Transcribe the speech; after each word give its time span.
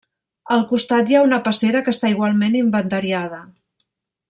Al 0.53 0.61
costat 0.71 1.11
hi 1.11 1.17
ha 1.17 1.21
una 1.25 1.39
passera 1.49 1.83
que 1.89 1.95
està 1.95 2.11
igualment 2.15 2.59
inventariada. 2.63 3.43